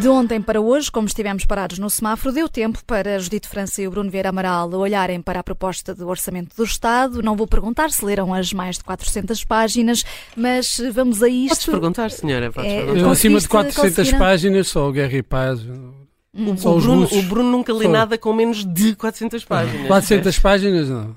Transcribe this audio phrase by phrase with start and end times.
[0.00, 3.88] De ontem para hoje, como estivemos parados no semáforo, deu tempo para Judito França e
[3.88, 7.22] o Bruno Vieira Amaral olharem para a proposta do Orçamento do Estado.
[7.22, 10.04] Não vou perguntar se leram as mais de 400 páginas,
[10.36, 11.48] mas vamos a isto.
[11.56, 12.52] Podes perguntar, senhora.
[12.52, 13.10] Podes É, perguntar.
[13.10, 14.18] Acima de Conseguiste- 400 conseguiram?
[14.18, 15.60] páginas, só o Guerra e Paz.
[15.60, 19.86] O, Só o Bruno, o Bruno nunca lê Só- nada com menos de 400 páginas.
[19.86, 21.16] 400 páginas, não,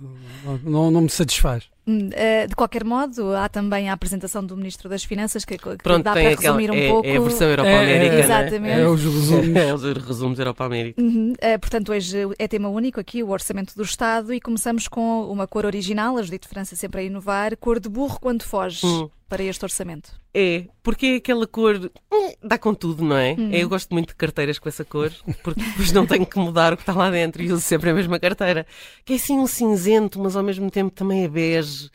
[0.63, 1.63] não, não me satisfaz.
[1.89, 5.77] Hum, eh, De qualquer modo, há também a apresentação do Ministro das Finanças, que, que
[5.77, 6.57] Pronto, dá para aquela.
[6.57, 7.07] resumir um é, pouco.
[7.07, 8.15] é a versão É, Europa-América.
[8.15, 8.79] é, Exatamente.
[8.81, 9.55] É os resumos.
[9.55, 11.01] É os resumos Europa-América.
[11.01, 11.33] Uhum.
[11.39, 15.47] Eh, portanto, hoje é tema único aqui, o Orçamento do Estado, e começamos com uma
[15.47, 19.09] cor original, a Judito França sempre a inovar, cor de burro quando foge Hum.
[19.29, 20.19] Para este orçamento.
[20.33, 21.91] É, porque é aquela cor.
[22.11, 23.33] hum, Dá com tudo, não é?
[23.33, 23.51] Uhum.
[23.51, 25.11] Eu gosto muito de carteiras com essa cor,
[25.43, 27.93] porque depois não tenho que mudar o que está lá dentro e uso sempre a
[27.93, 28.65] mesma carteira.
[29.05, 31.89] Que é assim um cinzento, mas ao mesmo tempo também é bege.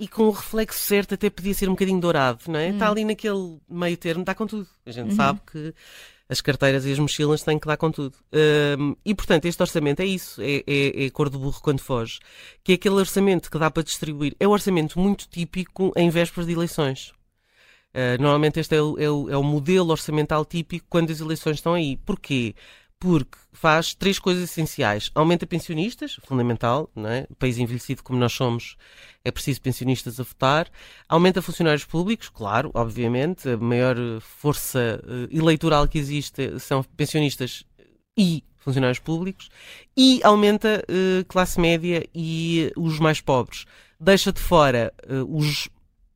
[0.00, 2.68] E com o reflexo certo até podia ser um bocadinho dourado, não é?
[2.70, 4.66] Está ali naquele meio termo, dá com tudo.
[4.86, 5.74] A gente sabe que
[6.28, 8.16] as carteiras e as mochilas têm que dar com tudo.
[8.78, 12.18] Hum, e portanto, este orçamento é isso: é, é, é cor de burro quando foge.
[12.62, 14.34] Que é aquele orçamento que dá para distribuir.
[14.38, 17.12] É um orçamento muito típico em vésperas de eleições.
[17.94, 21.56] Uh, normalmente este é o, é, o, é o modelo orçamental típico quando as eleições
[21.56, 21.96] estão aí.
[21.96, 22.54] Porquê?
[23.00, 25.10] Porque faz três coisas essenciais.
[25.14, 27.26] Aumenta pensionistas, fundamental, não é?
[27.38, 28.76] país envelhecido como nós somos,
[29.24, 30.68] é preciso pensionistas a votar.
[31.08, 33.48] Aumenta funcionários públicos, claro, obviamente.
[33.48, 37.64] A maior eh, força eh, eleitoral que existe são pensionistas
[38.16, 39.48] e funcionários públicos.
[39.96, 43.64] E aumenta eh, classe média e eh, os mais pobres.
[43.98, 45.68] Deixa de fora eh, os,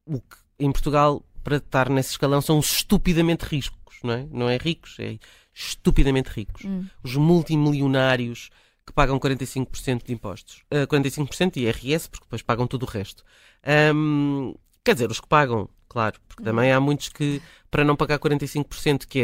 [0.06, 4.27] o que em Portugal para estar nesse escalão são os estupidamente ricos, não é?
[4.30, 5.19] Não é ricos, é
[5.55, 6.64] estupidamente ricos.
[6.64, 6.86] Hum.
[7.03, 8.50] Os multimilionários
[8.86, 10.62] que pagam 45% de impostos.
[10.70, 13.22] Ah, 45% de IRS, porque depois pagam tudo o resto.
[13.64, 18.19] Ahm, quer dizer, os que pagam, claro, porque também há muitos que, para não pagar
[18.19, 19.20] 45%, que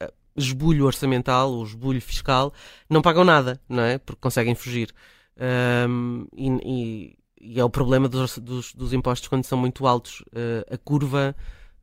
[0.00, 2.52] é ah, esbulho orçamental ou esbulho fiscal,
[2.88, 3.98] não pagam nada, não é?
[3.98, 4.90] Porque conseguem fugir.
[5.38, 10.24] Ahm, e, e- e é o problema dos, dos- dos impostos quando são muito altos.
[10.34, 11.36] Ah, a curva,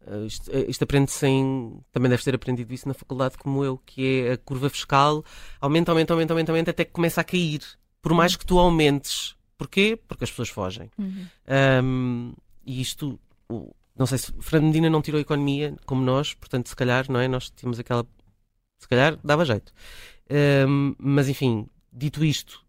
[0.07, 1.79] ah, isto, ah, isto aprende-se em.
[1.91, 5.23] Também deves ter aprendido isso na faculdade, como eu, que é a curva fiscal
[5.59, 7.61] aumenta, aumenta, aumenta, aumenta, aumenta até que começa a cair.
[8.01, 9.35] Por mais que tu aumentes.
[9.57, 9.99] Porquê?
[10.07, 10.89] Porque as pessoas fogem.
[10.97, 11.25] Uhum.
[11.47, 12.33] Ahm,
[12.65, 13.19] e isto,
[13.95, 17.27] não sei se Fernando Medina não tirou economia como nós, portanto, se calhar, não é?
[17.27, 18.05] Nós tínhamos aquela.
[18.79, 19.71] Se calhar dava jeito.
[20.31, 22.65] Ahm, mas enfim, dito isto,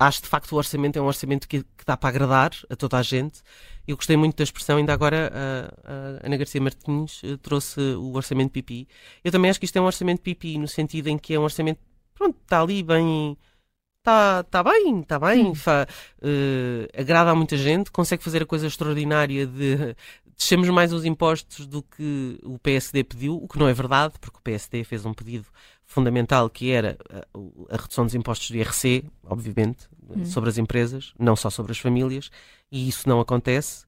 [0.00, 2.98] acho de facto o orçamento é um orçamento que, que dá para agradar a toda
[2.98, 3.42] a gente.
[3.86, 8.14] Eu gostei muito da expressão, ainda agora a, a Ana Garcia Martins eh, trouxe o
[8.14, 8.88] orçamento pipi.
[9.24, 11.42] Eu também acho que isto é um orçamento pipi, no sentido em que é um
[11.44, 11.80] orçamento,
[12.14, 13.36] pronto, está ali bem.
[14.00, 15.86] Está tá bem, está bem, fa-
[16.22, 19.94] eh, agrada a muita gente, consegue fazer a coisa extraordinária de
[20.36, 24.38] descemos mais os impostos do que o PSD pediu, o que não é verdade, porque
[24.38, 25.46] o PSD fez um pedido
[25.90, 29.88] fundamental que era a, o- a redução dos impostos do IRC, obviamente,
[30.24, 32.30] sobre as empresas, não só sobre as famílias,
[32.70, 33.84] e isso não acontece.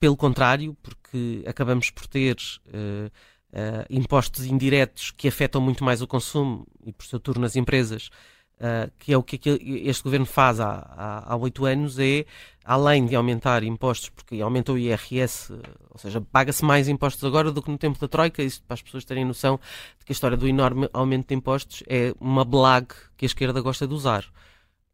[0.00, 2.36] Pelo contrário, porque acabamos por ter
[2.72, 3.10] eh,
[3.52, 8.10] eh, impostos indiretos que afetam muito mais o consumo e, por seu turno, as empresas,
[8.58, 9.38] Uh, que é o que
[9.84, 12.24] este governo faz há oito anos, é,
[12.66, 15.52] além de aumentar impostos, porque aumentou o IRS,
[15.88, 18.82] ou seja, paga-se mais impostos agora do que no tempo da Troika, isso para as
[18.82, 19.60] pessoas terem noção
[19.98, 23.60] de que a história do enorme aumento de impostos é uma blague que a esquerda
[23.60, 24.24] gosta de usar.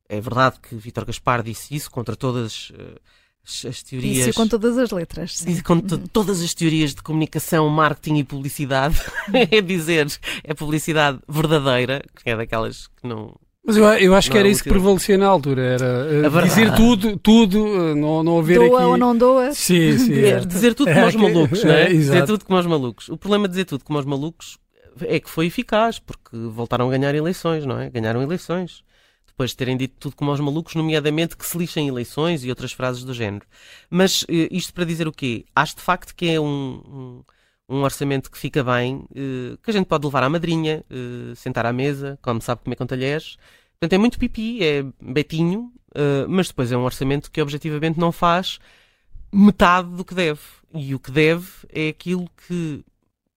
[0.06, 3.00] É verdade que Vítor Gaspar disse isso contra todas uh,
[3.42, 4.26] as, as teorias...
[4.26, 5.38] Isso com todas as letras.
[5.38, 5.46] sim.
[5.46, 9.00] Diz com to- todas as teorias de comunicação, marketing e publicidade,
[9.32, 10.06] é dizer,
[10.44, 14.48] é publicidade verdadeira, que é daquelas que não, Mas eu, eu acho Não que era
[14.48, 15.62] é isso que prevalecia na altura.
[15.62, 16.48] Era verdade.
[16.48, 18.86] dizer tudo, tudo, eh, não, não haver Doa aqui.
[18.86, 19.52] ou não doa?
[19.52, 20.14] Sim, sim.
[20.14, 20.40] É, é.
[20.40, 21.82] dizer tudo É, como aos que- malucos, não é?
[21.84, 23.08] é, dizer tudo como aos malucos.
[23.08, 24.58] O problema de dizer tudo como aos malucos
[25.02, 27.88] é que foi eficaz, porque voltaram a ganhar eleições, não é?
[27.88, 28.82] Ganharam eleições.
[29.28, 32.72] Depois de terem dito tudo como aos malucos, nomeadamente que se lixem eleições e outras
[32.72, 33.46] frases do género.
[33.88, 35.44] Mas eh, isto para dizer o quê?
[35.54, 37.22] Acho de facto que é um, um,
[37.68, 41.64] um orçamento que fica bem, eh, que a gente pode levar à madrinha, eh, sentar
[41.66, 43.36] à mesa, como sabe comer com talheres.
[43.78, 48.12] Portanto, é muito pipi, é betinho, eh, mas depois é um orçamento que objetivamente não
[48.12, 48.58] faz
[49.32, 50.40] metade do que deve.
[50.74, 52.84] E o que deve é aquilo que,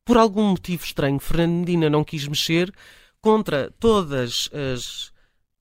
[0.06, 2.74] por algum motivo estranho, Fernando Medina não quis mexer
[3.22, 5.12] contra todas as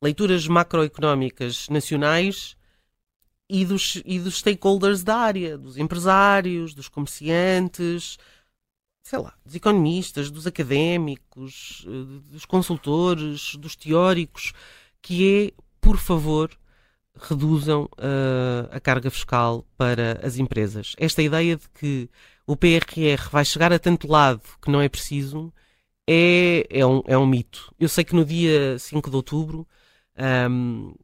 [0.03, 2.57] leituras macroeconómicas nacionais
[3.49, 8.19] e dos, e dos stakeholders da área, dos empresários, dos comerciantes,
[9.05, 14.53] sei lá, dos economistas, dos académicos, eh, dos consultores, dos teóricos,
[15.03, 16.51] que é, por favor,
[17.17, 20.95] reduzam uh, a carga fiscal para as empresas.
[20.99, 22.11] Esta ideia de que
[22.47, 25.53] o PRR vai chegar a tanto lado que não é preciso
[26.09, 27.73] é, é, um, é um mito.
[27.79, 29.69] Eu sei que no dia 5 de outubro
[30.51, 30.95] um,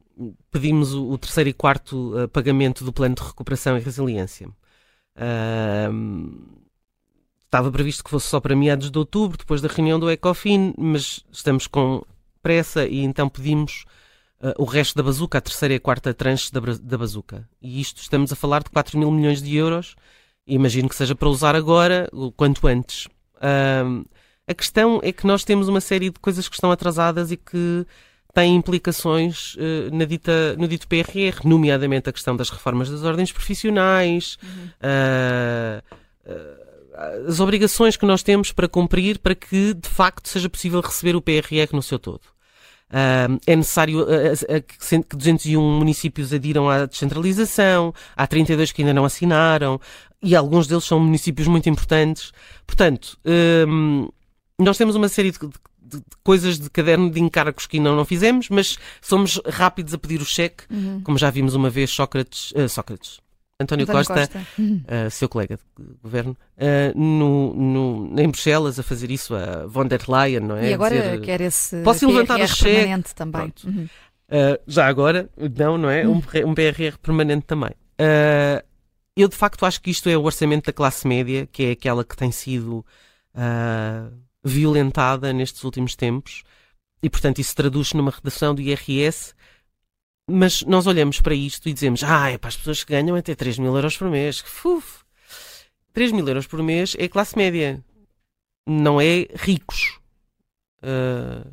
[0.51, 4.49] pedimos o, terceiro e quarto uh, pagamento do plano de recuperação e resiliência.
[5.89, 6.61] Um,
[7.51, 11.21] estava previsto que fosse só para meados de outubro, depois da reunião do ECOFIN, mas
[11.29, 12.01] estamos com
[12.41, 13.83] pressa e então pedimos
[14.39, 17.45] uh, o resto da bazuca, a terceira e a quarta tranche da, da bazuca.
[17.61, 19.97] E isto estamos a falar de 4 mil milhões de euros.
[20.47, 23.07] Imagino que seja para usar agora, o quanto antes.
[23.35, 24.07] Uh,
[24.47, 27.85] a questão é que nós temos uma série de coisas que estão atrasadas e que
[28.33, 33.33] têm implicações uh, na dita, no dito PRR, nomeadamente a questão das reformas das ordens
[33.33, 34.69] profissionais, uhum.
[34.87, 36.01] uh,
[37.27, 41.21] as obrigações que nós temos para cumprir para que, de facto, seja possível receber o
[41.21, 42.21] PRR no seu todo.
[42.89, 49.05] Uh, é necessário uh, que 201 municípios adiram à descentralização, há 32 que ainda não
[49.05, 49.79] assinaram,
[50.21, 52.31] e alguns deles são municípios muito importantes.
[52.67, 53.17] Portanto,
[54.59, 58.05] nós temos uma série de, de, de, coisas de caderno de encargos que ainda não
[58.05, 61.01] fizemos, mas somos rápidos a pedir o cheque, uhum.
[61.01, 63.19] como já vimos uma vez Sócrates, Sócrates
[63.61, 64.39] António, António Costa, Costa.
[64.59, 69.85] Uh, seu colega de governo, uh, no, no, em Bruxelas a fazer isso, a von
[69.85, 70.69] der Leyen, não é?
[70.69, 73.53] E agora dizer, quer esse posso levantar o cheque também.
[73.65, 73.87] Uhum.
[74.29, 76.07] Uh, já agora, não, não é?
[76.07, 77.71] Um, um PRR permanente também.
[79.15, 82.03] eu de facto acho que isto é o orçamento da classe média, que é aquela
[82.03, 82.85] que tem sido
[84.43, 86.43] violentada nestes últimos tempos,
[87.03, 89.33] e portanto isso traduz numa redação do IRS
[90.29, 93.35] mas nós olhamos para isto e dizemos: ah, é para as pessoas que ganham até
[93.35, 94.43] 3 mil euros por mês.
[94.65, 95.03] Uf,
[95.93, 97.83] 3 mil euros por mês é classe média,
[98.67, 99.99] não é ricos.
[100.83, 101.51] Uh,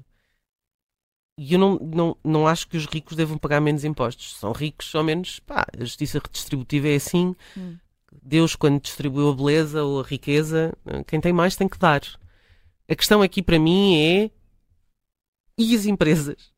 [1.38, 4.34] e eu não, não, não acho que os ricos devam pagar menos impostos.
[4.36, 7.34] São ricos, ao menos, pá, a justiça redistributiva é assim.
[7.56, 7.76] Hum.
[8.22, 10.76] Deus, quando distribuiu a beleza ou a riqueza,
[11.06, 12.00] quem tem mais tem que dar.
[12.88, 14.30] A questão aqui para mim é:
[15.56, 16.52] e as empresas?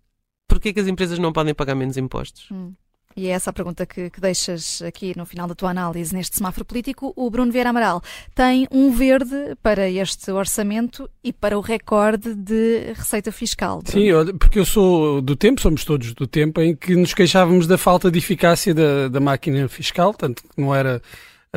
[0.50, 2.48] Porquê que as empresas não podem pagar menos impostos?
[2.50, 2.72] Hum.
[3.16, 6.36] E é essa a pergunta que, que, deixas aqui no final da tua análise neste
[6.36, 7.12] semáforo político.
[7.16, 8.00] O Bruno Vieira Amaral
[8.36, 13.82] tem um verde para este orçamento e para o recorde de receita fiscal.
[13.84, 17.76] Sim, porque eu sou do tempo, somos todos do tempo, em que nos queixávamos da
[17.76, 21.02] falta de eficácia da, da máquina fiscal, tanto que não era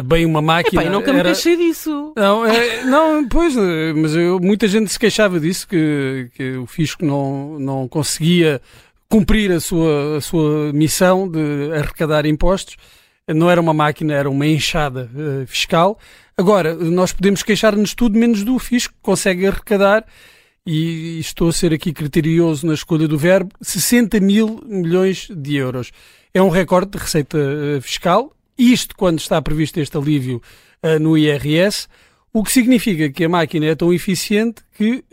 [0.01, 0.81] bem uma máquina.
[0.81, 1.18] Epá, eu nunca era...
[1.19, 2.13] me queixei disso.
[2.16, 3.56] Não, é, não pois,
[3.95, 8.62] mas eu, muita gente se queixava disso, que, que o fisco não, não conseguia
[9.10, 12.78] cumprir a sua, a sua missão de arrecadar impostos.
[13.28, 16.00] Não era uma máquina, era uma enxada uh, fiscal.
[16.36, 20.04] Agora, nós podemos queixar-nos tudo menos do fisco, que consegue arrecadar,
[20.66, 25.92] e estou a ser aqui criterioso na escolha do verbo, 60 mil milhões de euros.
[26.34, 30.42] É um recorde de receita uh, fiscal, isto quando está previsto este alívio
[30.84, 31.88] uh, no IRS,
[32.32, 35.04] o que significa que a máquina é tão eficiente que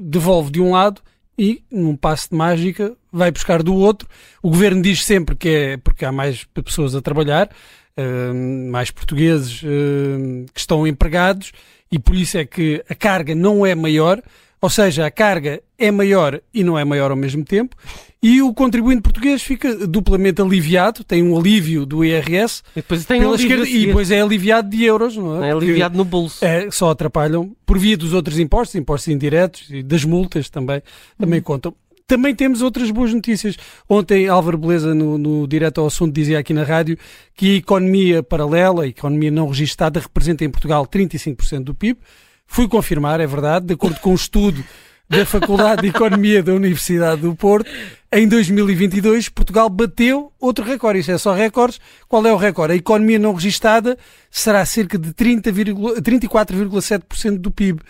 [0.00, 1.00] devolve de um lado
[1.38, 4.08] e, num passo de mágica, vai buscar do outro.
[4.42, 7.48] O governo diz sempre que é porque há mais pessoas a trabalhar,
[7.96, 11.52] uh, mais portugueses uh, que estão empregados,
[11.90, 14.22] e por isso é que a carga não é maior,
[14.64, 17.76] ou seja, a carga é maior e não é maior ao mesmo tempo,
[18.22, 23.20] e o contribuinte português fica duplamente aliviado, tem um alívio do IRS e depois, tem
[23.20, 25.50] pela esquerda, e depois é aliviado de euros, não é?
[25.50, 26.42] É aliviado no bolso.
[26.42, 30.82] É, só atrapalham por via dos outros impostos, impostos indiretos e das multas também,
[31.18, 31.44] também uhum.
[31.44, 31.74] contam.
[32.06, 33.58] Também temos outras boas notícias.
[33.86, 36.96] Ontem, Álvaro Beleza, no, no Direto ao Assunto, dizia aqui na rádio
[37.34, 42.00] que a economia paralela, a economia não registada, representa em Portugal 35% do PIB.
[42.46, 44.64] Fui confirmar, é verdade, de acordo com um estudo
[45.08, 47.70] da Faculdade de Economia da Universidade do Porto,
[48.12, 51.00] em 2022 Portugal bateu outro recorde.
[51.00, 51.78] Isto é só recordes.
[52.08, 52.72] Qual é o recorde?
[52.74, 53.98] A economia não registada
[54.30, 57.82] será cerca de 34,7% do PIB.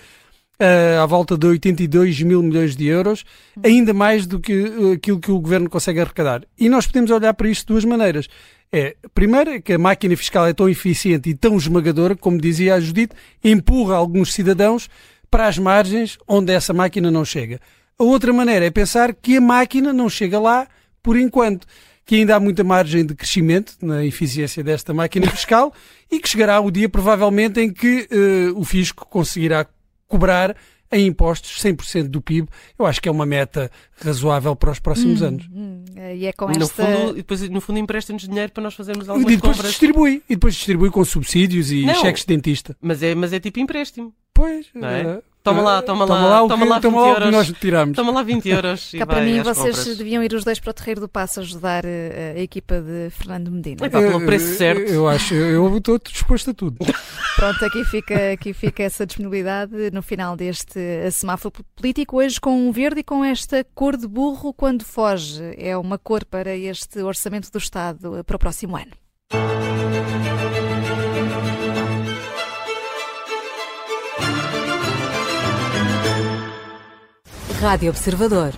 [0.54, 3.25] Uh, à volta de 82 mil milhões de euros,
[3.61, 6.42] ainda mais do que uh, aquilo que o governo consegue arrecadar.
[6.56, 8.28] E nós podemos olhar para isto de duas maneiras.
[8.73, 12.75] É, primeiro, é que a máquina fiscal é tão eficiente e tão esmagadora, como dizia
[12.75, 14.88] a Judite, empurra alguns cidadãos
[15.28, 17.61] para as margens onde essa máquina não chega.
[17.99, 20.66] A outra maneira é pensar que a máquina não chega lá
[21.02, 21.66] por enquanto,
[22.04, 25.73] que ainda há muita margem de crescimento na eficiência desta máquina fiscal
[26.11, 29.66] e que chegará o dia provavelmente em que uh, o fisco conseguirá
[30.14, 30.56] cobrar
[30.92, 32.49] em impostos 100% do PIB.
[32.78, 35.49] Eu acho que é uma meta razoável para os próximos hum, anos.
[35.52, 36.87] Hum, e é com no esta...
[36.87, 39.73] fundo, e depois, no fundo empresta-nos dinheiro para nós fazermos algumas e depois compras.
[39.73, 42.76] distribui E depois distribui com subsídios e Não, cheques de dentista.
[42.80, 44.14] Mas é, mas é tipo empréstimo.
[44.33, 45.23] Pois, não é?
[45.45, 47.21] Toma lá, toma, Toma lá, lá o toma que, lá 20 toma lá o que
[47.21, 47.31] euros.
[47.33, 47.95] nós tiramos.
[47.97, 48.95] Toma lá 20 euros.
[48.95, 49.97] e Cá para mim, vocês compras.
[49.99, 53.51] deviam ir os dois para o Terreiro do Passo ajudar eh, a equipa de Fernando
[53.51, 53.85] Medina.
[53.87, 54.91] Epá, pelo preço Eu- certo.
[54.91, 56.79] Eu acho, eu estou disposto a tudo.
[57.37, 60.81] Pronto, aqui fica, aqui fica essa disponibilidade no final deste
[61.13, 62.17] semáforo político.
[62.17, 65.43] Hoje com um verde e com esta cor de burro quando foge.
[65.59, 68.93] É uma cor para este orçamento do Estado eh, para o próximo ano.
[77.64, 78.52] Rádio Observador.